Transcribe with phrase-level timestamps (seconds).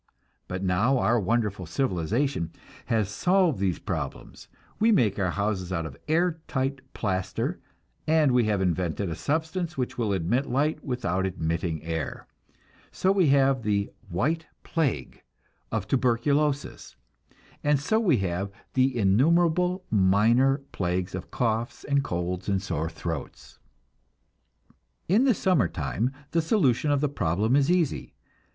[0.47, 2.51] But now our wonderful civilization
[2.87, 4.47] has solved these problems;
[4.79, 7.59] we make our walls of air tight plaster,
[8.07, 12.25] and we have invented a substance which will admit light without admitting air.
[12.91, 15.21] So we have the "white plague"
[15.71, 16.95] of tuberculosis,
[17.63, 23.59] and so we have innumerable minor plagues of coughs and colds and sore throats.
[25.07, 28.15] In the summer time the solution of the problem is easy.